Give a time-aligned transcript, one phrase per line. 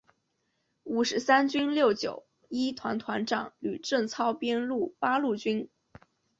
[0.81, 5.69] 五十三军六九一团团长吕正操编入八路军。